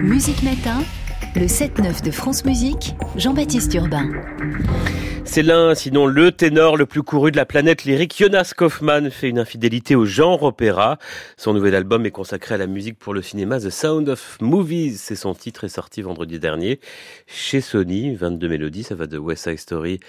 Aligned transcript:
Musique 0.00 0.42
Matin, 0.42 0.82
le 1.36 1.46
7-9 1.46 2.04
de 2.04 2.10
France 2.10 2.44
Musique, 2.44 2.94
Jean-Baptiste 3.16 3.72
Urbain. 3.74 4.10
C'est 5.24 5.42
l'un, 5.42 5.74
sinon 5.74 6.06
le 6.06 6.32
ténor 6.32 6.76
le 6.76 6.86
plus 6.86 7.02
couru 7.02 7.30
de 7.30 7.36
la 7.36 7.44
planète 7.44 7.84
lyrique. 7.84 8.16
Jonas 8.18 8.52
Kaufmann 8.56 9.10
fait 9.10 9.28
une 9.28 9.38
infidélité 9.38 9.94
au 9.94 10.06
genre 10.06 10.42
opéra. 10.42 10.98
Son 11.36 11.52
nouvel 11.52 11.74
album 11.74 12.06
est 12.06 12.10
consacré 12.10 12.54
à 12.54 12.58
la 12.58 12.66
musique 12.66 12.98
pour 12.98 13.14
le 13.14 13.22
cinéma. 13.22 13.60
The 13.60 13.70
Sound 13.70 14.08
of 14.08 14.38
Movies, 14.40 14.96
c'est 14.96 15.16
son 15.16 15.34
titre, 15.34 15.64
est 15.64 15.68
sorti 15.68 16.02
vendredi 16.02 16.38
dernier 16.38 16.80
chez 17.26 17.60
Sony. 17.60 18.14
22 18.14 18.48
mélodies, 18.48 18.82
ça 18.82 18.94
va 18.94 19.06
de 19.06 19.18
West 19.18 19.44
Side 19.44 19.58
Story 19.58 20.00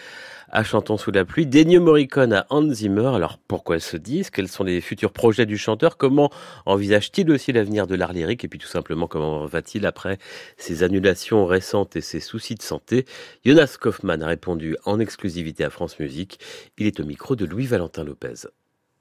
à 0.50 0.64
Chantons 0.64 0.98
sous 0.98 1.12
la 1.12 1.26
pluie, 1.26 1.46
d'Ennio 1.46 1.82
Morricone 1.82 2.34
à 2.34 2.46
Hans 2.50 2.70
Zimmer. 2.72 3.12
Alors 3.14 3.38
pourquoi 3.38 3.80
ce 3.80 3.98
disque 3.98 4.36
Quels 4.36 4.48
sont 4.48 4.64
les 4.64 4.82
futurs 4.82 5.12
projets 5.12 5.46
du 5.46 5.58
chanteur? 5.58 5.98
Comment 5.98 6.32
envisage-t-il 6.66 7.30
aussi 7.32 7.52
l'avenir 7.52 7.88
de 7.88 7.96
l'art 7.96 8.14
lyrique? 8.14 8.44
Et 8.44 8.48
puis 8.48 8.60
tout 8.60 8.68
simplement, 8.68 9.08
comment 9.08 9.46
va-t-il 9.46 9.86
après 9.86 10.18
ses 10.58 10.84
annulations 10.84 11.46
récentes 11.46 11.96
et 11.96 12.02
ses 12.02 12.20
soucis 12.20 12.56
de 12.56 12.62
santé? 12.62 13.06
Jonas 13.46 13.78
Kaufmann 13.80 14.24
a 14.24 14.28
répondu 14.28 14.78
en 14.86 15.00
exclusivité 15.00 15.64
à 15.64 15.70
France 15.70 16.00
Musique. 16.00 16.40
Il 16.78 16.88
est 16.88 17.00
au 17.00 17.06
micro 17.06 17.36
de 17.36 17.46
Louis-Valentin 17.46 18.04
Lopez. 18.04 18.48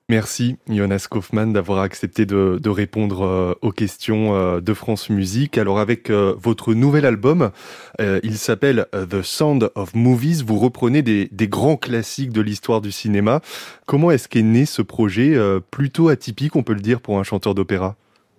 Merci 0.09 0.55
Jonas 0.69 1.09
Kaufmann 1.11 1.53
d'avoir 1.53 1.81
accepté 1.81 2.27
de, 2.27 2.69
répondre 2.69 3.25
euh, 3.25 3.55
aux 3.61 3.73
questions 3.73 4.37
euh, 4.37 4.61
de 4.61 4.73
France 4.73 5.11
Musique. 5.11 5.59
Alors 5.59 5.81
avec 5.81 6.11
euh, 6.11 6.33
votre 6.39 6.75
nouvel 6.75 7.05
album, 7.05 7.51
il 7.99 8.35
s'appelle 8.35 8.87
The 8.93 9.23
Sound 9.23 9.73
of 9.75 9.97
Movies, 9.97 10.45
vous 10.45 10.61
reprenez 10.61 11.03
des, 11.03 11.49
grands 11.49 11.77
classiques 11.77 12.31
de 12.31 12.41
l'histoire 12.41 12.81
du 12.81 12.93
cinéma. 12.93 13.41
Comment 13.85 14.13
est-ce 14.13 14.29
qu'est 14.29 14.43
né 14.43 14.65
ce 14.65 14.81
projet 14.81 15.37
plutôt 15.73 16.09
atypique, 16.09 16.55
on 16.55 16.63
peut 16.63 16.75
le 16.75 16.81
dire, 16.81 17.01
pour 17.01 17.19
un 17.19 17.25
chanteur 17.25 17.55
d'opéra? 17.57 17.97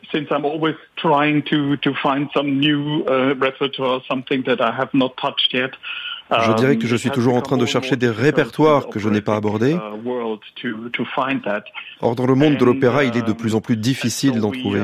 Since 0.10 0.30
I'm 0.32 0.46
always 0.46 0.76
trying 0.96 1.42
to 1.44 1.94
find 2.02 2.30
some 2.34 2.60
new 2.60 3.04
uh, 3.10 3.34
repertoire, 3.38 4.02
something 4.08 4.42
that 4.44 4.62
I 4.62 4.72
have 4.72 4.94
not 4.94 5.16
touched 5.18 5.54
yet. 5.54 5.72
Je 6.32 6.54
dirais 6.54 6.78
que 6.78 6.88
je 6.88 6.96
suis 6.96 7.10
toujours 7.10 7.36
en 7.36 7.42
train 7.42 7.58
de 7.58 7.66
chercher 7.66 7.96
des 7.96 8.10
répertoires 8.10 8.88
que 8.88 9.00
je 9.00 9.10
n'ai 9.10 9.22
pas 9.22 9.36
abordés. 9.36 9.78
Or, 12.02 12.16
dans 12.16 12.26
le 12.26 12.36
monde 12.36 12.58
de 12.58 12.66
l'opéra, 12.66 13.04
il 13.04 13.16
est 13.18 13.26
de 13.26 13.34
plus 13.34 13.56
en 13.56 13.62
plus 13.62 13.78
difficile 13.78 14.40
d'en 14.40 14.52
trouver. 14.52 14.84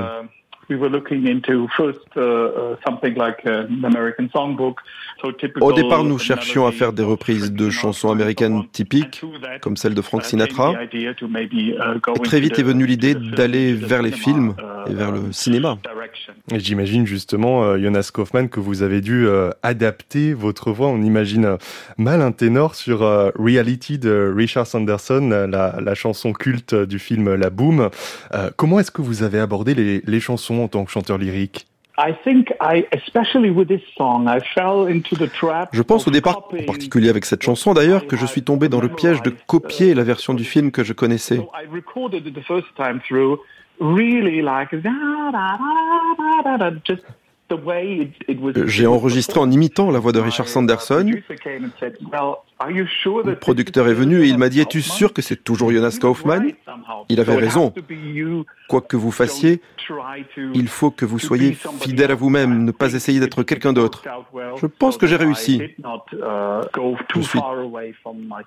Au 5.62 5.74
départ, 5.74 6.04
nous 6.04 6.18
cherchions 6.18 6.66
à 6.66 6.72
faire 6.72 6.94
des 6.94 7.04
reprises 7.04 7.52
de 7.52 7.70
chansons 7.70 8.12
américaines 8.12 8.64
typiques, 8.72 9.22
comme 9.62 9.76
celle 9.78 9.94
de 9.94 10.02
Frank 10.02 10.24
Sinatra. 10.24 10.74
Et 10.94 11.14
très 12.24 12.40
vite 12.40 12.60
est 12.60 12.64
venue 12.64 12.86
l'idée 12.86 13.14
d'aller 13.16 13.74
vers 13.74 14.02
les 14.02 14.12
films 14.12 14.56
et 14.88 14.94
vers 14.94 15.12
le 15.12 15.31
cinéma. 15.31 15.78
J'imagine 16.53 17.06
justement, 17.06 17.64
euh, 17.64 17.78
Jonas 17.78 18.09
Kaufmann, 18.14 18.50
que 18.50 18.59
vous 18.59 18.84
avez 18.84 19.02
dû 19.02 19.28
euh, 19.28 19.50
adapter 19.64 20.34
votre 20.34 20.72
voix. 20.72 20.88
On 20.88 21.02
imagine 21.02 21.45
euh, 21.45 21.58
mal 21.98 22.22
un 22.22 22.31
ténor 22.31 22.75
sur 22.75 23.00
Reality 23.36 23.98
de 23.98 24.34
Richard 24.36 24.67
Sanderson, 24.67 25.48
la, 25.50 25.95
chanson 25.95 26.34
culte 26.34 26.73
du 26.75 27.00
film 27.00 27.36
La 27.36 27.50
Boom. 27.50 27.90
comment 28.56 28.80
est-ce 28.80 28.92
que 28.92 29.02
vous 29.02 29.23
avez 29.23 29.40
abordé 29.40 29.75
les, 29.75 30.02
les 30.06 30.20
chansons 30.20 30.64
en 30.64 30.67
tant 30.67 30.86
que 30.86 30.92
chanteur 30.92 31.18
lyrique? 31.18 31.68
Je 35.72 35.81
pense 35.84 36.08
au 36.08 36.12
départ, 36.12 36.38
en 36.38 36.64
particulier 36.66 37.09
avec 37.09 37.25
cette 37.25 37.44
chanson 37.44 37.73
d'ailleurs, 37.73 38.08
que 38.08 38.18
je 38.18 38.25
suis 38.25 38.42
tombé 38.42 38.68
dans 38.68 38.81
le 38.81 38.90
piège 38.90 39.22
de 39.22 39.31
copier 39.45 39.94
la 39.94 40.03
version 40.03 40.34
du 40.34 40.44
film 40.44 40.72
que 40.72 40.84
je 40.84 40.94
connaissais. 40.94 41.40
J'ai 48.66 48.88
enregistré 48.88 49.40
en 49.40 49.52
imitant 49.52 49.92
la 49.92 50.00
voix 50.00 50.12
de 50.12 50.20
Richard 50.20 50.48
Sanderson. 50.48 51.06
Le 52.66 53.34
producteur 53.36 53.88
est 53.88 53.94
venu 53.94 54.24
et 54.24 54.28
il 54.28 54.38
m'a 54.38 54.50
dit 54.50 54.62
Es-tu 54.62 54.81
sûr 54.81 55.14
que 55.14 55.22
c'est 55.22 55.44
toujours 55.44 55.72
Jonas 55.72 55.97
Kaufmann? 56.00 56.52
Il 57.09 57.20
avait 57.20 57.36
raison. 57.36 57.74
Quoi 58.73 58.81
que 58.81 58.97
vous 58.97 59.11
fassiez, 59.11 59.61
il 60.56 60.67
faut 60.67 60.89
que 60.89 61.06
vous 61.06 61.19
soyez 61.19 61.56
fidèle 61.79 62.09
à 62.09 62.16
vous-même, 62.16 62.63
ne 62.66 62.72
pas 62.72 62.94
essayer 62.94 63.19
d'être 63.19 63.44
quelqu'un 63.44 63.72
d'autre. 63.72 64.03
Je 64.59 64.66
pense 64.66 64.97
que 64.97 65.06
j'ai 65.06 65.16
réussi. 65.16 65.61
Je 67.16 67.22
suis 67.22 67.39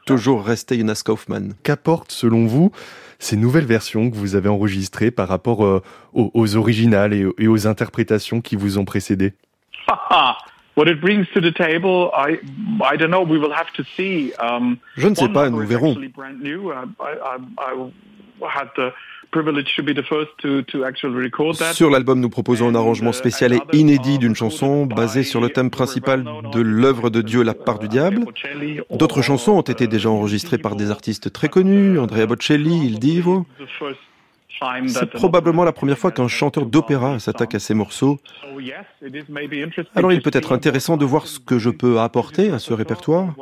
toujours 0.05 0.45
resté 0.45 0.79
Jonas 0.79 1.03
Kaufmann. 1.07 1.55
Qu'apportent, 1.63 2.11
selon 2.11 2.45
vous, 2.45 2.73
ces 3.21 3.37
nouvelles 3.37 3.67
versions 3.67 4.11
que 4.11 4.17
vous 4.17 4.35
avez 4.35 4.49
enregistrées 4.49 5.13
par 5.13 5.29
rapport 5.29 5.65
euh, 5.65 5.81
aux, 6.13 6.57
originales 6.57 7.15
et, 7.15 7.47
aux 7.47 7.69
interprétations 7.69 8.41
qui 8.41 8.57
vous 8.57 8.79
ont 8.79 8.85
précédé? 8.85 9.33
Je 14.97 15.07
ne 15.07 15.15
sais 15.15 15.29
pas, 15.29 15.51
nous 15.51 15.65
verrons. 15.65 15.97
Sur 21.73 21.91
l'album, 21.91 22.21
nous 22.21 22.31
proposons 22.31 22.69
un 22.69 22.75
arrangement 22.75 23.11
uh, 23.11 23.15
spécial 23.15 23.53
et 23.53 23.61
inédit 23.73 24.19
d'une 24.19 24.35
chanson 24.35 24.87
basée 24.87 25.23
sur 25.23 25.41
le 25.41 25.51
thème 25.51 25.71
principal 25.71 26.25
de 26.53 26.61
l'œuvre 26.61 27.11
de 27.11 27.23
Dieu, 27.23 27.43
La 27.43 27.55
part 27.55 27.79
du 27.79 27.89
diable. 27.89 28.25
D'autres 28.91 29.23
chansons 29.23 29.53
ont 29.53 29.63
été 29.63 29.87
déjà 29.87 30.11
enregistrées 30.11 30.59
par 30.59 30.77
des 30.77 30.91
artistes 30.91 31.33
très 31.33 31.49
connus, 31.49 31.99
Andrea 31.99 32.27
Bocelli, 32.27 32.87
Il 32.87 32.99
Divo. 32.99 33.47
C'est 34.87 35.11
probablement 35.11 35.65
la 35.65 35.73
première 35.73 35.99
fois 35.99 36.11
qu'un 36.13 36.29
chanteur 36.29 36.67
d'opéra 36.67 37.19
s'attaque 37.19 37.55
à 37.55 37.59
ces 37.59 37.75
morceaux. 37.75 38.19
Alors 39.95 40.13
il 40.13 40.23
peut 40.23 40.31
être 40.33 40.53
intéressant 40.53 40.97
de 40.97 41.05
voir 41.05 41.27
ce 41.27 41.39
que 41.39 41.59
je 41.59 41.71
peux 41.71 42.01
apporter 42.01 42.51
à 42.51 42.59
ce 42.59 42.73
répertoire. 42.73 43.35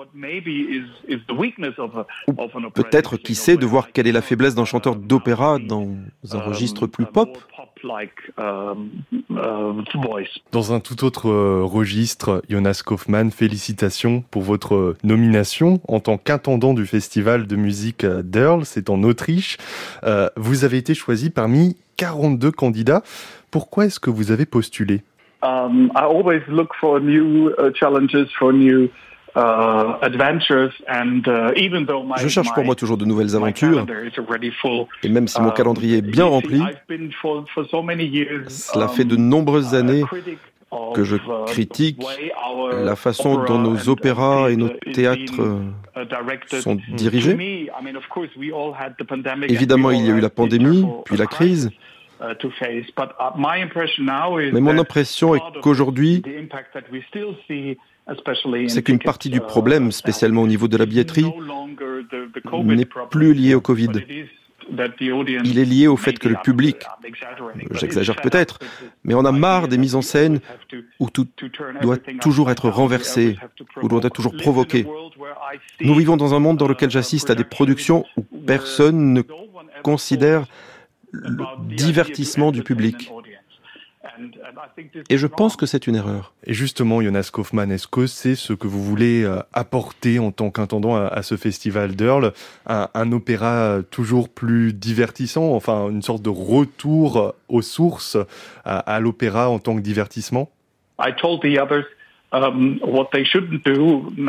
Ou 2.28 2.32
peut-être, 2.74 3.16
qui 3.16 3.34
sait, 3.34 3.56
de 3.56 3.66
voir 3.66 3.92
quelle 3.92 4.06
est 4.06 4.12
la 4.12 4.22
faiblesse 4.22 4.54
d'un 4.54 4.64
chanteur 4.64 4.96
d'opéra 4.96 5.58
dans 5.58 5.96
un 6.32 6.38
registre 6.38 6.86
plus 6.86 7.06
pop. 7.06 7.38
Um, 8.38 8.90
uh, 9.30 9.34
dans 10.52 10.72
un 10.72 10.80
tout 10.80 11.04
autre 11.04 11.28
euh, 11.28 11.62
registre, 11.62 12.42
Jonas 12.48 12.82
Kaufmann, 12.84 13.30
félicitations 13.30 14.24
pour 14.30 14.42
votre 14.42 14.96
nomination 15.04 15.80
en 15.86 16.00
tant 16.00 16.16
qu'intendant 16.16 16.72
du 16.72 16.86
festival 16.86 17.46
de 17.46 17.56
musique 17.56 18.04
euh, 18.04 18.22
d'Earl, 18.22 18.64
c'est 18.64 18.88
en 18.88 19.02
Autriche. 19.02 19.58
Euh, 20.02 20.30
vous 20.36 20.64
avez 20.64 20.78
été 20.78 20.94
choisi 20.94 21.28
parmi 21.28 21.76
42 21.98 22.50
candidats. 22.50 23.02
Pourquoi 23.50 23.84
est-ce 23.86 24.00
que 24.00 24.10
vous 24.10 24.32
avez 24.32 24.46
postulé? 24.46 25.02
Um, 25.42 25.92
I 25.94 26.04
always 26.04 26.40
look 26.48 26.70
for 26.80 27.00
new 27.00 27.50
uh, 27.58 27.70
challenges, 27.74 28.30
for 28.38 28.52
new 28.52 28.88
je 32.16 32.28
cherche 32.28 32.52
pour 32.54 32.64
moi 32.64 32.74
toujours 32.74 32.96
de 32.96 33.04
nouvelles 33.04 33.34
aventures. 33.34 33.84
Et 35.02 35.08
même 35.08 35.26
si 35.28 35.40
mon 35.40 35.48
um, 35.48 35.54
calendrier 35.54 35.98
est 35.98 36.02
bien 36.02 36.24
rempli, 36.24 36.62
cela 38.48 38.88
fait 38.88 39.04
de 39.04 39.16
nombreuses 39.16 39.72
uh, 39.72 39.76
années 39.76 40.04
que 40.94 41.04
je 41.04 41.16
critique 41.46 42.00
la 42.72 42.96
façon 42.96 43.44
dont 43.44 43.58
nos 43.58 43.88
opéras 43.88 44.50
et 44.50 44.56
nos 44.56 44.68
théâtres 44.68 45.60
sont 46.60 46.78
dirigés. 46.92 47.36
Évidemment, 49.48 49.90
il 49.90 50.06
y 50.06 50.10
a 50.10 50.14
eu 50.14 50.20
la 50.20 50.30
pandémie, 50.30 50.86
puis 51.04 51.16
la 51.16 51.26
crise. 51.26 51.70
Mais 54.52 54.60
mon 54.60 54.78
impression 54.78 55.34
est 55.34 55.42
qu'aujourd'hui, 55.60 56.22
c'est 58.68 58.82
qu'une 58.82 58.98
partie 58.98 59.30
du 59.30 59.40
problème, 59.40 59.92
spécialement 59.92 60.42
au 60.42 60.46
niveau 60.46 60.68
de 60.68 60.76
la 60.76 60.86
billetterie, 60.86 61.26
n'est 62.64 62.88
plus 63.10 63.34
liée 63.34 63.54
au 63.54 63.60
Covid. 63.60 63.90
Il 64.70 65.58
est 65.58 65.64
lié 65.64 65.86
au 65.86 65.96
fait 65.96 66.18
que 66.18 66.28
le 66.28 66.36
public, 66.42 66.76
j'exagère 67.72 68.16
peut-être, 68.16 68.58
mais 69.04 69.14
on 69.14 69.24
a 69.24 69.32
marre 69.32 69.68
des 69.68 69.78
mises 69.78 69.94
en 69.94 70.02
scène 70.02 70.40
où 71.00 71.10
tout 71.10 71.26
doit 71.82 71.98
toujours 72.20 72.50
être 72.50 72.68
renversé, 72.68 73.36
où 73.82 73.88
doit 73.88 74.00
être 74.04 74.14
toujours 74.14 74.36
provoqué. 74.36 74.86
Nous 75.80 75.94
vivons 75.94 76.16
dans 76.16 76.34
un 76.34 76.40
monde 76.40 76.56
dans 76.56 76.68
lequel 76.68 76.90
j'assiste 76.90 77.30
à 77.30 77.34
des 77.34 77.44
productions 77.44 78.04
où 78.16 78.22
personne 78.46 79.12
ne 79.12 79.22
considère 79.82 80.46
le 81.12 81.44
divertissement 81.74 82.50
du 82.50 82.62
public. 82.62 83.10
Et 85.08 85.18
je 85.18 85.26
pense 85.26 85.56
que 85.56 85.66
c'est 85.66 85.86
une 85.86 85.96
erreur. 85.96 86.34
Et 86.44 86.54
justement, 86.54 87.00
Jonas 87.00 87.30
Kaufmann, 87.32 87.70
est-ce 87.72 87.88
que 87.88 88.06
c'est 88.06 88.34
ce 88.34 88.52
que 88.52 88.66
vous 88.66 88.82
voulez 88.82 89.24
euh, 89.24 89.40
apporter 89.52 90.18
en 90.18 90.30
tant 90.30 90.50
qu'intendant 90.50 90.96
à, 90.96 91.22
ce 91.22 91.36
festival 91.36 91.96
d'Earl? 91.96 92.32
Un, 92.66 93.12
opéra 93.12 93.78
toujours 93.90 94.28
plus 94.28 94.72
divertissant, 94.72 95.52
enfin 95.54 95.88
une 95.90 96.02
sorte 96.02 96.22
de 96.22 96.30
retour 96.30 97.34
aux 97.48 97.62
sources 97.62 98.16
à, 98.64 99.00
l'opéra 99.00 99.48
en 99.48 99.58
tant 99.58 99.76
que 99.76 99.80
divertissement? 99.80 100.50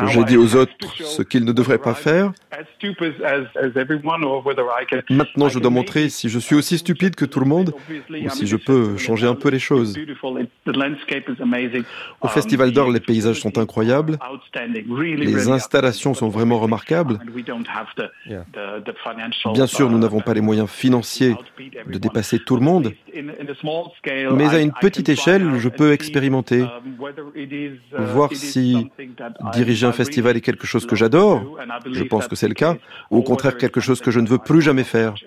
J'ai 0.06 0.24
dit 0.24 0.36
aux 0.36 0.56
autres 0.56 0.72
ce 1.02 1.22
qu'ils 1.22 1.44
ne 1.44 1.52
devraient 1.52 1.78
pas 1.78 1.94
faire. 1.94 2.32
Maintenant, 5.10 5.48
je 5.48 5.58
dois 5.58 5.70
montrer 5.70 6.08
si 6.08 6.28
je 6.28 6.38
suis 6.38 6.54
aussi 6.54 6.78
stupide 6.78 7.16
que 7.16 7.24
tout 7.24 7.40
le 7.40 7.46
monde 7.46 7.74
ou 8.10 8.28
si 8.30 8.46
je 8.46 8.56
peux 8.56 8.96
changer 8.96 9.26
un 9.26 9.34
peu 9.34 9.48
les 9.48 9.58
choses. 9.58 9.98
Au 12.20 12.28
Festival 12.28 12.72
d'Or, 12.72 12.90
les 12.90 13.00
paysages 13.00 13.40
sont 13.40 13.58
incroyables. 13.58 14.18
Les 14.98 15.48
installations 15.48 16.14
sont 16.14 16.28
vraiment 16.28 16.58
remarquables. 16.58 17.18
Bien 19.52 19.66
sûr, 19.66 19.90
nous 19.90 19.98
n'avons 19.98 20.20
pas 20.20 20.34
les 20.34 20.40
moyens 20.40 20.68
financiers 20.68 21.34
de 21.86 21.98
dépasser 21.98 22.38
tout 22.38 22.56
le 22.56 22.62
monde, 22.62 22.92
mais 23.14 24.46
à 24.54 24.60
une 24.60 24.72
petite 24.72 25.08
échelle, 25.08 25.58
je 25.58 25.68
peux 25.68 25.92
expérimenter, 25.92 26.64
voir 27.98 28.32
si 28.32 28.90
diriger 29.52 29.86
un 29.86 29.92
festival 29.92 30.36
est 30.36 30.40
quelque 30.40 30.66
chose 30.66 30.86
que 30.86 30.96
j'adore, 30.96 31.58
je 31.90 32.02
pense 32.04 32.28
que 32.28 32.36
c'est 32.36 32.48
le 32.48 32.54
cas, 32.54 32.76
ou 33.10 33.18
au 33.18 33.22
contraire 33.22 33.56
quelque 33.56 33.80
chose 33.80 34.00
que 34.00 34.10
je 34.10 34.20
ne 34.20 34.28
veux 34.28 34.38
plus 34.38 34.62
jamais 34.62 34.84
faire. 34.84 35.14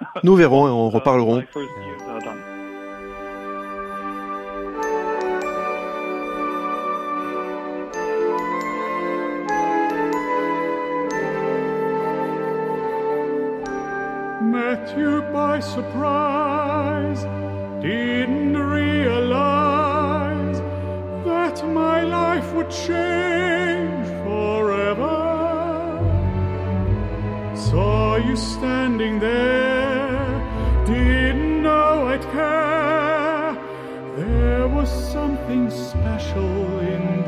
Nous 0.22 0.34
verrons 0.34 0.66
et 0.66 0.70
on 0.70 0.88
reparlerons. 0.88 1.42
met 14.50 14.96
you 14.96 15.22
by 15.32 15.60
surprise, 15.60 17.24
didn't 17.80 18.58
realize 18.58 20.58
that 21.24 21.66
my 21.66 22.02
life 22.02 22.52
would 22.52 22.70
change 22.70 24.06
forever. 24.24 25.16
Saw 27.54 28.16
you 28.16 28.36
standing 28.36 29.18
there, 29.18 30.84
didn't 30.86 31.62
know 31.62 32.08
I'd 32.08 32.22
care. 32.32 33.56
There 34.16 34.68
was 34.68 34.90
something 35.12 35.70
special 35.70 36.80
in 36.80 37.19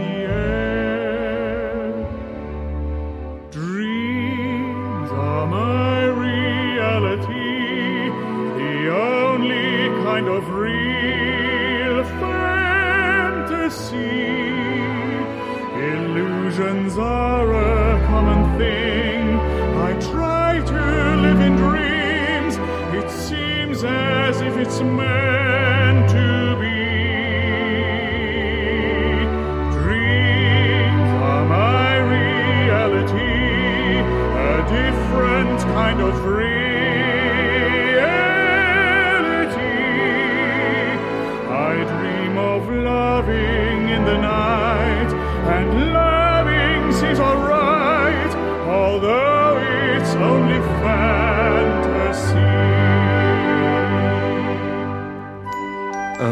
friends 16.83 16.99
are 16.99 17.53
a 17.53 18.07
common 18.07 18.59
thing. 18.59 19.39
I 19.79 19.93
try 20.11 20.61
to 20.67 21.21
live 21.23 21.41
in 21.41 21.57
dreams. 21.57 22.57
It 22.93 23.09
seems 23.11 23.85
as 23.85 24.41
if 24.41 24.57
it's 24.57 24.81
meant. 24.81 25.42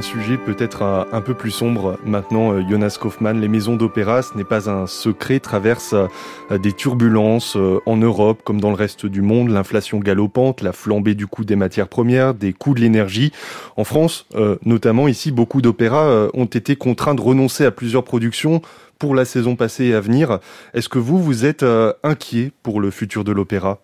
Un 0.01 0.03
sujet 0.03 0.39
peut-être 0.39 0.83
un, 0.83 1.21
peu 1.21 1.35
plus 1.35 1.51
sombre 1.51 1.99
maintenant, 2.07 2.55
euh, 2.55 2.63
Jonas 2.67 2.97
Kaufmann. 2.99 3.39
Les 3.39 3.49
maisons 3.49 3.77
d'opéra, 3.77 4.23
ce 4.23 4.35
n'est 4.35 4.45
pas 4.45 4.71
un 4.71 4.87
secret, 4.87 5.41
traversent 5.41 5.93
euh, 5.93 6.57
des 6.57 6.73
turbulences 6.73 7.55
euh, 7.59 7.83
en 7.85 7.99
Europe 7.99 8.41
comme 8.43 8.63
dans 8.63 8.71
le 8.71 8.77
reste 8.77 9.05
du 9.05 9.21
monde. 9.21 9.51
L'inflation 9.51 9.99
galopante, 9.99 10.63
la 10.63 10.73
flambée 10.73 11.15
du 11.15 11.27
coût 11.27 11.45
des 11.45 11.55
matières 11.55 11.87
premières, 11.87 12.33
des 12.33 12.55
coûts 12.55 12.73
de 12.73 12.81
l'énergie. 12.81 13.31
En 13.77 13.85
France, 13.85 14.27
notamment 14.65 15.07
ici, 15.07 15.33
beaucoup 15.33 15.61
d'opéras 15.61 16.29
ont 16.33 16.47
été 16.47 16.77
contraints 16.77 17.15
de 17.15 17.21
renoncer 17.21 17.67
à 17.67 17.71
plusieurs 17.71 18.05
productions 18.05 18.63
pour 18.99 19.15
la 19.15 19.27
saison 19.27 19.55
passée 19.55 19.89
et 19.89 19.95
à 19.95 20.01
venir. 20.01 20.39
Est-ce 20.73 20.89
que 20.89 20.99
vous, 20.99 21.23
vous 21.23 21.45
êtes 21.45 21.65
inquiet 22.03 22.53
pour 22.63 22.81
le 22.81 22.91
futur 22.91 23.23
de 23.23 23.33
l'opéra? 23.33 23.81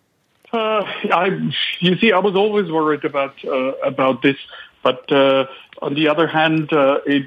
Uh, 0.55 0.81
you 1.81 1.97
see, 1.99 2.13
I 2.13 2.19
was 2.19 2.35
always 2.37 2.71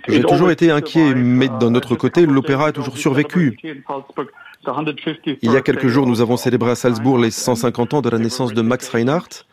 J'ai 0.07 0.21
toujours 0.21 0.51
été 0.51 0.71
inquiet, 0.71 1.13
mais 1.15 1.49
d'un 1.59 1.75
autre 1.75 1.95
côté, 1.95 2.25
l'opéra 2.25 2.67
a 2.67 2.71
toujours 2.71 2.97
survécu. 2.97 3.57
Il 5.41 5.51
y 5.51 5.55
a 5.55 5.61
quelques 5.61 5.87
jours, 5.87 6.05
nous 6.05 6.21
avons 6.21 6.37
célébré 6.37 6.71
à 6.71 6.75
Salzbourg 6.75 7.17
les 7.19 7.31
150 7.31 7.93
ans 7.93 8.01
de 8.01 8.09
la 8.09 8.17
naissance 8.17 8.53
de 8.53 8.61
Max 8.61 8.89
Reinhardt. 8.89 9.45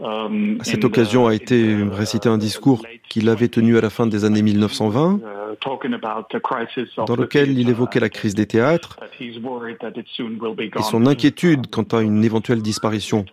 Um, 0.00 0.58
à 0.60 0.64
cette 0.64 0.84
occasion 0.84 1.26
a 1.26 1.34
été 1.34 1.76
récité 1.90 2.28
un 2.28 2.38
discours 2.38 2.84
qu'il 3.08 3.28
avait 3.28 3.48
tenu 3.48 3.76
à 3.76 3.80
la 3.80 3.90
fin 3.90 4.06
des 4.06 4.24
années 4.24 4.42
1920, 4.42 5.20
dans 7.06 7.16
lequel 7.16 7.58
il 7.58 7.68
évoquait 7.68 8.00
la 8.00 8.08
crise 8.08 8.34
des 8.34 8.46
théâtres 8.46 8.98
et 9.20 10.82
son 10.82 11.06
inquiétude 11.06 11.68
quant 11.70 11.82
à 11.92 12.00
une 12.00 12.24
éventuelle 12.24 12.62
disparition. 12.62 13.24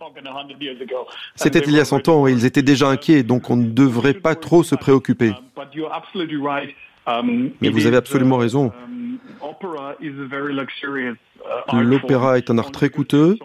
C'était 1.35 1.59
il 1.59 1.73
y 1.73 1.79
a 1.79 1.85
100 1.85 2.09
ans 2.09 2.27
et 2.27 2.31
ils 2.31 2.45
étaient 2.45 2.61
déjà 2.61 2.87
inquiets, 2.89 3.23
donc 3.23 3.49
on 3.49 3.55
ne 3.55 3.69
devrait 3.69 4.13
pas 4.13 4.35
trop 4.35 4.63
se 4.63 4.75
préoccuper. 4.75 5.33
Mais 7.61 7.69
vous 7.69 7.85
avez 7.85 7.97
absolument 7.97 8.37
raison. 8.37 8.71
Uh, 11.71 11.83
L'opéra 11.83 12.37
est 12.37 12.49
un 12.49 12.57
art 12.57 12.71
très 12.71 12.89
coûteux. 12.89 13.37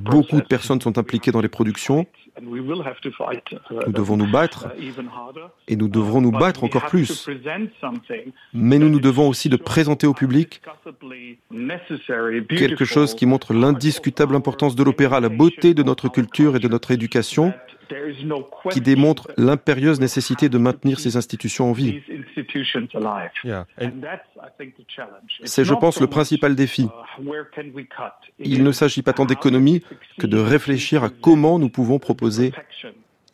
Beaucoup 0.00 0.36
de 0.36 0.46
personnes 0.46 0.80
sont 0.80 0.96
impliquées 0.96 1.30
dans 1.30 1.42
les 1.42 1.48
productions. 1.48 2.06
Uh, 2.40 2.44
nous 2.44 3.92
devons 3.92 4.16
nous 4.16 4.30
battre 4.30 4.68
et 5.68 5.76
nous 5.76 5.88
devrons 5.88 6.20
nous 6.20 6.30
battre 6.30 6.64
encore 6.64 6.86
plus. 6.86 7.28
Mais 8.54 8.78
nous 8.78 8.88
nous 8.88 9.00
devons 9.00 9.28
aussi 9.28 9.48
de 9.48 9.56
présenter 9.56 10.06
au 10.06 10.14
public 10.14 10.62
quelque 12.48 12.84
chose 12.84 13.14
qui 13.14 13.26
montre 13.26 13.52
l'indiscutable 13.52 14.34
importance 14.34 14.74
de 14.74 14.82
l'opéra, 14.82 15.20
la 15.20 15.28
beauté 15.28 15.74
de 15.74 15.82
notre 15.82 16.08
culture 16.08 16.56
et 16.56 16.58
de 16.58 16.68
notre 16.68 16.90
éducation 16.90 17.52
qui 18.70 18.80
démontre 18.80 19.30
l'impérieuse 19.36 20.00
nécessité 20.00 20.48
de 20.48 20.58
maintenir 20.58 21.00
ces 21.00 21.16
institutions 21.16 21.70
en 21.70 21.72
vie. 21.72 22.00
C'est, 25.44 25.64
je 25.64 25.74
pense, 25.74 26.00
le 26.00 26.06
principal 26.06 26.54
défi. 26.54 26.88
Uh, 27.18 27.22
Il 28.38 28.62
ne 28.62 28.72
s'agit 28.72 29.02
pas 29.02 29.12
tant 29.12 29.24
d'économie 29.24 29.82
que 30.18 30.26
de 30.26 30.38
réfléchir 30.38 31.04
à 31.04 31.10
comment 31.10 31.58
nous 31.58 31.68
pouvons 31.68 31.98
proposer 31.98 32.31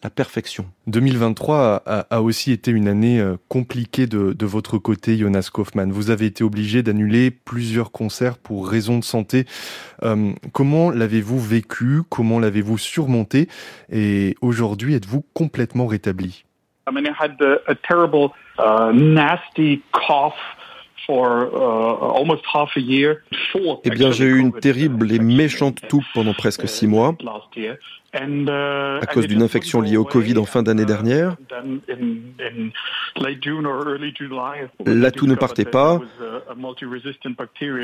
la 0.02 0.10
perfection. 0.10 0.66
2023 0.86 1.82
a, 1.86 2.22
aussi 2.22 2.52
été 2.52 2.70
une 2.70 2.86
année 2.86 3.20
euh, 3.20 3.36
compliquée 3.48 4.06
de, 4.06 4.46
votre 4.46 4.78
côté, 4.78 5.16
Jonas 5.16 5.50
Kaufmann. 5.52 5.90
Vous 5.90 6.10
avez 6.10 6.26
été 6.26 6.44
obligé 6.44 6.82
d'annuler 6.82 7.30
plusieurs 7.30 7.90
concerts 7.90 8.38
pour 8.38 8.68
raisons 8.68 8.98
de 8.98 9.04
santé. 9.04 9.44
Euh, 10.04 10.32
comment 10.52 10.90
l'avez-vous 10.90 11.40
vécu? 11.40 12.02
Comment 12.08 12.38
l'avez-vous 12.38 12.78
surmonté? 12.78 13.48
Et 13.90 14.36
aujourd'hui, 14.40 14.94
êtes-vous 14.94 15.24
complètement 15.34 15.86
rétabli? 15.86 16.44
I 16.88 16.92
mean, 16.92 17.04
I 17.04 17.12
had 17.18 17.36
a, 17.42 17.74
terrible, 17.74 18.30
uh, 18.58 18.92
nasty 18.94 19.82
cough 19.92 20.32
eh 23.84 23.90
bien, 23.90 24.10
j'ai 24.10 24.24
eu 24.26 24.38
une 24.38 24.52
terrible 24.52 25.10
et 25.10 25.18
méchante 25.18 25.80
toux 25.88 26.04
pendant 26.14 26.34
presque 26.34 26.68
six 26.68 26.86
mois 26.86 27.16
à 28.14 29.06
cause 29.06 29.26
d'une 29.26 29.42
infection 29.42 29.80
liée 29.80 29.96
au 29.96 30.04
Covid 30.04 30.38
en 30.38 30.44
fin 30.44 30.62
d'année 30.62 30.84
dernière. 30.84 31.36
La 34.86 35.10
toux 35.10 35.26
ne 35.26 35.34
partait 35.34 35.64
pas. 35.64 36.00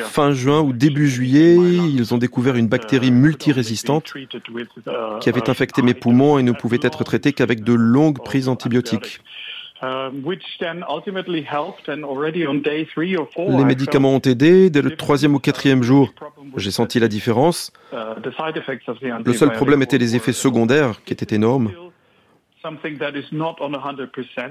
Fin 0.00 0.32
juin 0.32 0.60
ou 0.60 0.72
début 0.72 1.08
juillet, 1.08 1.56
ils 1.56 2.14
ont 2.14 2.18
découvert 2.18 2.56
une 2.56 2.68
bactérie 2.68 3.10
multirésistante 3.10 4.14
qui 5.20 5.28
avait 5.28 5.50
infecté 5.50 5.82
mes 5.82 5.94
poumons 5.94 6.38
et 6.38 6.42
ne 6.42 6.52
pouvait 6.52 6.80
être 6.82 7.04
traitée 7.04 7.32
qu'avec 7.32 7.62
de 7.62 7.74
longues 7.74 8.22
prises 8.24 8.48
antibiotiques. 8.48 9.20
Les 9.82 10.10
médicaments 13.64 14.14
ont 14.14 14.20
aidé 14.20 14.70
dès 14.70 14.82
le 14.82 14.96
troisième 14.96 15.34
ou 15.34 15.38
quatrième 15.38 15.82
jour. 15.82 16.12
J'ai 16.56 16.70
senti 16.70 17.00
la 17.00 17.08
différence. 17.08 17.72
Uh, 17.92 17.96
le 19.24 19.32
seul 19.32 19.52
problème 19.52 19.82
était 19.82 19.98
les 19.98 20.16
effets 20.16 20.32
secondaires 20.32 21.02
qui 21.04 21.12
étaient 21.12 21.34
énormes. 21.34 21.72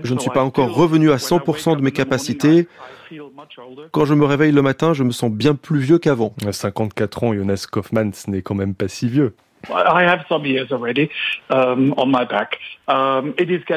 Je 0.04 0.14
ne 0.14 0.20
suis 0.20 0.30
pas 0.30 0.44
encore 0.44 0.74
revenu 0.74 1.12
à 1.12 1.16
100% 1.16 1.78
de 1.78 1.82
mes 1.82 1.92
capacités. 1.92 2.68
Quand 3.92 4.06
je 4.06 4.14
me 4.14 4.26
réveille 4.26 4.52
le 4.52 4.62
matin, 4.62 4.94
je 4.94 5.04
me 5.04 5.12
sens 5.12 5.32
bien 5.32 5.56
plus 5.56 5.80
vieux 5.80 5.98
qu'avant. 5.98 6.36
54 6.52 7.24
ans, 7.24 7.34
Jonas 7.34 7.66
Kaufmann, 7.72 8.14
ce 8.14 8.30
n'est 8.30 8.44
quand 8.44 8.56
même 8.56 8.76
pas 8.76 8.88
si 8.88 9.08
vieux. 9.08 9.34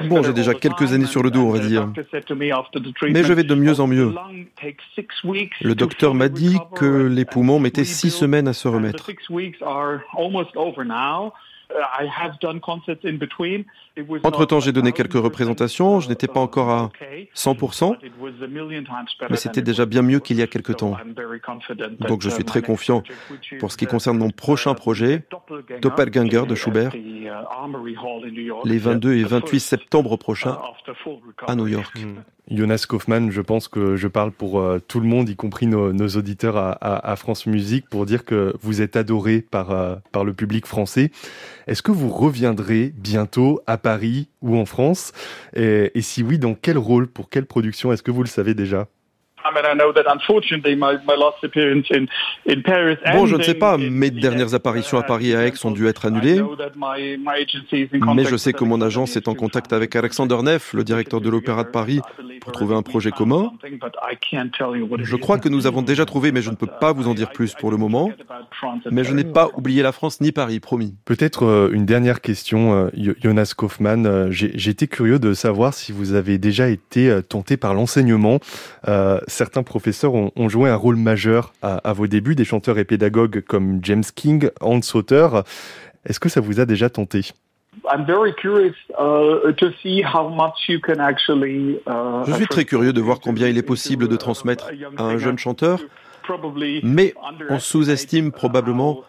Bon, 0.08 0.22
j'ai 0.22 0.32
déjà 0.32 0.52
quelques 0.54 0.92
années 0.92 1.06
sur 1.06 1.22
le 1.22 1.30
dos, 1.30 1.42
on 1.46 1.50
va 1.50 1.58
dire. 1.60 1.88
Mais 3.12 3.22
je 3.24 3.32
vais 3.32 3.44
de 3.44 3.54
mieux 3.54 3.80
en 3.80 3.86
mieux. 3.86 4.12
Le 5.60 5.74
docteur 5.74 6.14
m'a 6.14 6.28
dit 6.28 6.58
que 6.74 7.06
les 7.06 7.24
poumons 7.24 7.58
mettaient 7.60 7.84
six 7.84 8.10
semaines 8.10 8.48
à 8.48 8.52
se 8.52 8.68
remettre. 8.68 9.06
Entre-temps, 14.24 14.60
j'ai 14.60 14.72
donné 14.72 14.92
quelques 14.92 15.14
représentations. 15.14 16.00
Je 16.00 16.08
n'étais 16.08 16.28
pas 16.28 16.40
encore 16.40 16.70
à 16.70 16.90
100%, 17.34 17.96
mais 19.30 19.36
c'était 19.36 19.62
déjà 19.62 19.86
bien 19.86 20.02
mieux 20.02 20.20
qu'il 20.20 20.36
y 20.36 20.42
a 20.42 20.46
quelques 20.46 20.76
temps. 20.76 20.96
Donc 22.00 22.22
je 22.22 22.30
suis 22.30 22.44
très 22.44 22.62
confiant 22.62 23.02
pour 23.58 23.72
ce 23.72 23.76
qui 23.76 23.86
concerne 23.86 24.18
mon 24.18 24.30
prochain 24.30 24.74
projet, 24.74 25.24
Doppelganger 25.80 26.46
de 26.46 26.54
Schubert, 26.54 26.92
les 28.64 28.78
22 28.78 29.14
et 29.14 29.24
28 29.24 29.60
septembre 29.60 30.16
prochains 30.16 30.58
à 31.46 31.56
New 31.56 31.66
York. 31.66 31.96
Jonas 32.50 32.84
Kaufmann, 32.88 33.30
je 33.30 33.40
pense 33.40 33.66
que 33.66 33.96
je 33.96 34.06
parle 34.06 34.30
pour 34.30 34.60
euh, 34.60 34.80
tout 34.86 35.00
le 35.00 35.06
monde, 35.06 35.28
y 35.28 35.36
compris 35.36 35.66
nos, 35.66 36.08
auditeurs 36.16 36.56
à, 36.56 37.16
France 37.16 37.46
Musique, 37.46 37.88
pour 37.88 38.06
dire 38.06 38.24
que 38.24 38.54
vous 38.62 38.80
êtes 38.80 38.96
adoré 38.96 39.40
par, 39.40 39.72
euh, 39.72 39.96
par 40.12 40.24
le 40.24 40.32
public 40.32 40.66
français. 40.66 41.10
Est-ce 41.66 41.82
que 41.82 41.90
vous 41.90 42.08
reviendrez 42.08 42.92
bientôt 42.96 43.60
à 43.66 43.78
Paris 43.78 44.28
ou 44.42 44.56
en 44.56 44.64
France? 44.64 45.12
Et 45.54 45.90
si 46.00 46.22
oui, 46.22 46.38
dans 46.38 46.54
quel 46.54 46.78
rôle, 46.78 47.08
pour 47.08 47.28
quelle 47.28 47.46
production? 47.46 47.92
Est-ce 47.92 48.02
que 48.02 48.12
vous 48.12 48.22
le 48.22 48.28
savez 48.28 48.54
déjà? 48.54 48.86
Bon, 53.12 53.26
je 53.26 53.36
ne 53.36 53.42
sais 53.42 53.54
pas, 53.54 53.76
mes 53.78 54.10
dernières 54.10 54.54
apparitions 54.54 54.98
à 54.98 55.02
Paris 55.02 55.30
et 55.30 55.36
à 55.36 55.46
Aix 55.46 55.52
ont 55.64 55.70
dû 55.70 55.86
être 55.86 56.06
annulées. 56.06 56.42
Mais 58.14 58.24
je 58.24 58.36
sais 58.36 58.52
que 58.52 58.64
mon 58.64 58.80
agence 58.80 59.16
est 59.16 59.28
en 59.28 59.34
contact 59.34 59.72
avec 59.72 59.94
Alexander 59.96 60.38
Neff, 60.42 60.72
le 60.72 60.84
directeur 60.84 61.20
de 61.20 61.30
l'Opéra 61.30 61.64
de 61.64 61.70
Paris, 61.70 62.00
pour 62.40 62.52
trouver 62.52 62.74
un 62.74 62.82
projet 62.82 63.10
commun. 63.10 63.52
Je 64.98 65.16
crois 65.16 65.38
que 65.38 65.48
nous 65.48 65.66
avons 65.66 65.82
déjà 65.82 66.04
trouvé, 66.04 66.32
mais 66.32 66.42
je 66.42 66.50
ne 66.50 66.56
peux 66.56 66.66
pas 66.66 66.92
vous 66.92 67.08
en 67.08 67.14
dire 67.14 67.30
plus 67.30 67.54
pour 67.54 67.70
le 67.70 67.76
moment. 67.76 68.10
Mais 68.90 69.04
je 69.04 69.12
n'ai 69.14 69.24
pas 69.24 69.48
oublié 69.56 69.82
la 69.82 69.92
France 69.92 70.20
ni 70.20 70.32
Paris, 70.32 70.60
promis. 70.60 70.94
Peut-être 71.04 71.44
euh, 71.44 71.70
une 71.72 71.86
dernière 71.86 72.20
question, 72.20 72.90
euh, 72.96 73.14
Jonas 73.22 73.52
Kaufmann. 73.56 74.06
Euh, 74.06 74.30
été 74.66 74.88
curieux 74.88 75.18
de 75.18 75.32
savoir 75.32 75.74
si 75.74 75.92
vous 75.92 76.14
avez 76.14 76.38
déjà 76.38 76.68
été 76.68 77.20
tenté 77.28 77.56
par 77.56 77.72
l'enseignement 77.72 78.40
certains 79.28 79.45
professeurs 79.50 80.14
ont, 80.14 80.48
joué 80.48 80.70
un 80.70 80.76
rôle 80.76 80.96
majeur 80.96 81.52
à, 81.62 81.92
vos 81.92 82.06
débuts, 82.06 82.34
des 82.34 82.44
chanteurs 82.44 82.78
et 82.78 82.84
pédagogues 82.84 83.40
comme 83.40 83.80
James 83.82 84.04
King, 84.14 84.50
Hans 84.60 84.82
Sauter. 84.82 85.28
Est-ce 86.04 86.20
que 86.20 86.28
ça 86.28 86.40
vous 86.40 86.60
a 86.60 86.66
déjà 86.66 86.90
tenté? 86.90 87.30
Je 92.26 92.32
suis 92.32 92.46
très 92.46 92.64
curieux 92.64 92.92
de 92.92 93.00
voir 93.00 93.20
combien 93.20 93.48
il 93.48 93.58
est 93.58 93.62
possible 93.62 94.08
de 94.08 94.16
transmettre 94.16 94.70
à 94.96 95.02
un 95.02 95.18
jeune 95.18 95.38
chanteur, 95.38 95.80
mais 96.82 97.14
on 97.50 97.58
sous-estime 97.58 98.32
probablement 98.32 99.02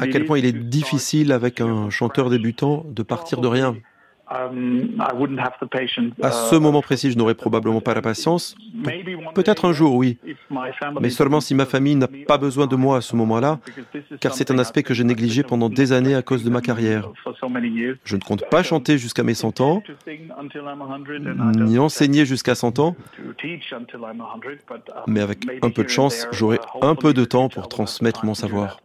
à 0.00 0.06
quel 0.06 0.24
point 0.26 0.38
il 0.38 0.46
est 0.46 0.52
difficile 0.52 1.32
avec 1.32 1.60
un 1.60 1.90
chanteur 1.90 2.30
débutant 2.30 2.84
de 2.86 3.02
partir 3.02 3.40
de 3.40 3.48
rien. 3.48 3.76
Um, 4.32 4.94
à 6.22 6.30
ce 6.30 6.54
moment 6.54 6.82
précis, 6.82 7.10
je 7.10 7.18
n'aurai 7.18 7.34
probablement 7.34 7.80
pas 7.80 7.94
la 7.94 8.02
patience. 8.02 8.54
Peut-être 9.34 9.64
un 9.64 9.72
jour, 9.72 9.96
oui. 9.96 10.18
Mais 11.00 11.10
seulement 11.10 11.40
si 11.40 11.54
ma 11.54 11.66
famille 11.66 11.96
n'a 11.96 12.06
pas 12.28 12.38
besoin 12.38 12.68
de 12.68 12.76
moi 12.76 12.98
à 12.98 13.00
ce 13.00 13.16
moment-là, 13.16 13.58
car 14.20 14.34
c'est 14.34 14.52
un 14.52 14.58
aspect 14.58 14.84
que 14.84 14.94
j'ai 14.94 15.02
négligé 15.02 15.42
pendant 15.42 15.68
des 15.68 15.92
années 15.92 16.14
à 16.14 16.22
cause 16.22 16.44
de 16.44 16.50
ma 16.50 16.60
carrière. 16.60 17.10
Je 18.04 18.16
ne 18.16 18.20
compte 18.20 18.48
pas 18.48 18.62
chanter 18.62 18.98
jusqu'à 18.98 19.24
mes 19.24 19.34
100 19.34 19.60
ans, 19.60 19.82
ni 21.56 21.78
enseigner 21.80 22.24
jusqu'à 22.24 22.54
100 22.54 22.78
ans, 22.78 22.94
mais 25.08 25.20
avec 25.20 25.44
un 25.62 25.70
peu 25.70 25.82
de 25.82 25.88
chance, 25.88 26.28
j'aurai 26.30 26.60
un 26.82 26.94
peu 26.94 27.12
de 27.12 27.24
temps 27.24 27.48
pour 27.48 27.68
transmettre 27.68 28.24
mon 28.24 28.34
savoir. 28.34 28.78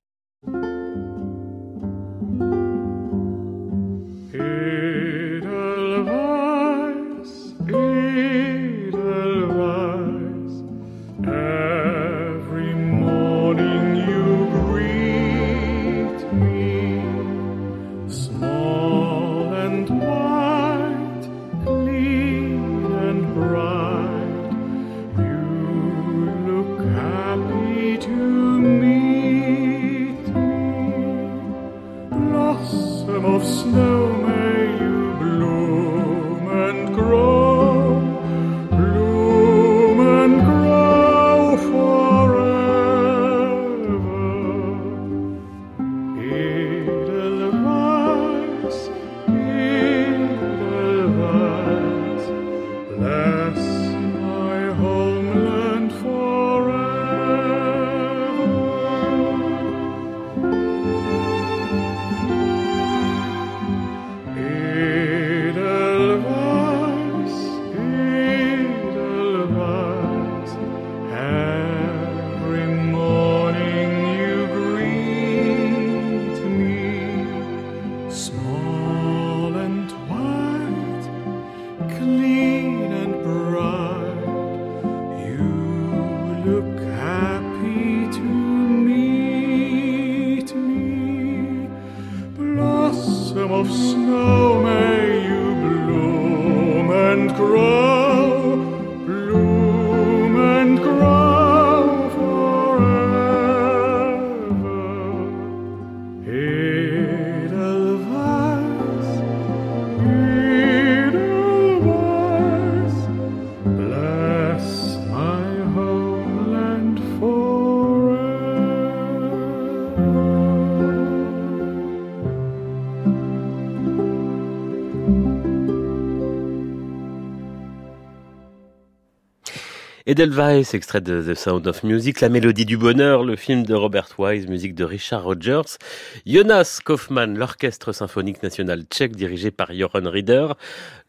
Edelweiss, 130.08 130.76
extrait 130.76 131.02
de 131.02 131.20
The 131.20 131.36
Sound 131.36 131.66
of 131.66 131.82
Music, 131.82 132.22
La 132.22 132.30
Mélodie 132.30 132.66
du 132.66 132.78
Bonheur, 132.78 133.24
le 133.24 133.36
film 133.36 133.64
de 133.64 133.74
Robert 133.74 134.10
Wise, 134.20 134.46
musique 134.46 134.76
de 134.76 134.84
Richard 134.84 135.24
Rogers, 135.24 135.80
Jonas 136.28 136.80
Kaufmann, 136.86 137.36
l'Orchestre 137.36 137.92
Symphonique 137.92 138.44
National 138.44 138.84
Tchèque 138.84 139.16
dirigé 139.16 139.50
par 139.50 139.74
Joran 139.74 140.08
Rieder. 140.08 140.50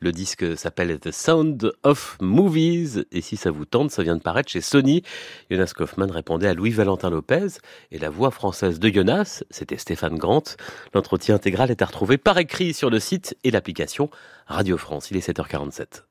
Le 0.01 0.13
disque 0.13 0.57
s'appelle 0.57 0.99
The 0.99 1.11
Sound 1.11 1.73
of 1.83 2.17
Movies 2.23 3.05
et 3.13 3.21
si 3.21 3.37
ça 3.37 3.51
vous 3.51 3.67
tente, 3.67 3.91
ça 3.91 4.03
vient 4.03 4.17
de 4.17 4.23
paraître 4.23 4.51
chez 4.51 4.63
Sony. 4.63 5.03
Jonas 5.51 5.75
Kaufmann 5.77 6.11
répondait 6.11 6.49
à 6.49 6.55
Louis-Valentin 6.55 7.11
Lopez 7.11 7.59
et 7.93 7.99
la 7.99 8.09
voix 8.09 8.31
française 8.31 8.81
de 8.81 8.89
Jonas, 8.89 9.45
c'était 9.51 9.77
Stéphane 9.77 10.17
Grant. 10.17 10.57
L'entretien 10.95 11.35
intégral 11.35 11.71
est 11.71 11.83
à 11.83 11.85
retrouver 11.85 12.17
par 12.17 12.39
écrit 12.39 12.73
sur 12.73 12.89
le 12.89 12.99
site 12.99 13.37
et 13.45 13.51
l'application 13.51 14.09
Radio 14.47 14.79
France. 14.79 15.11
Il 15.11 15.19
est 15.19 15.29
7h47. 15.29 16.05